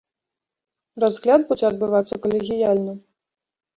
Разгляд 1.03 1.41
будзе 1.51 1.65
адбывацца 1.71 2.15
калегіяльна. 2.27 2.93